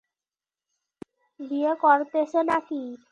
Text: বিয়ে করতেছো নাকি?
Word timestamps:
বিয়ে 1.39 1.73
করতেছো 1.75 2.39
নাকি? 2.43 2.81